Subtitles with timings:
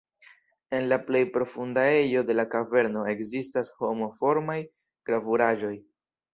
[0.77, 4.59] En la plej profunda ejo de la kaverno ekzistas homo-formaj
[5.13, 5.75] gravuraĵoj.